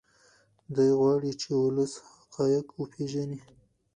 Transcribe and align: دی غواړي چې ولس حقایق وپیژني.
دی 0.75 0.89
غواړي 0.99 1.31
چې 1.41 1.49
ولس 1.63 1.93
حقایق 2.15 2.67
وپیژني. 2.75 3.39